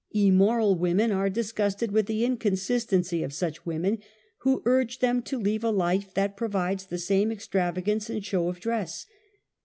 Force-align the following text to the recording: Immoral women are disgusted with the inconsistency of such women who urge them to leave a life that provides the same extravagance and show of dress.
Immoral 0.15 0.79
women 0.79 1.11
are 1.11 1.29
disgusted 1.29 1.91
with 1.91 2.07
the 2.07 2.25
inconsistency 2.25 3.21
of 3.21 3.31
such 3.31 3.67
women 3.67 3.99
who 4.39 4.63
urge 4.65 4.97
them 4.97 5.21
to 5.21 5.37
leave 5.39 5.63
a 5.63 5.69
life 5.69 6.11
that 6.15 6.35
provides 6.35 6.87
the 6.87 6.97
same 6.97 7.31
extravagance 7.31 8.09
and 8.09 8.25
show 8.25 8.49
of 8.49 8.59
dress. 8.59 9.05